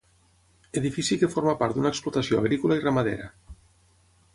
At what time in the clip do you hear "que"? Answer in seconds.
1.25-1.29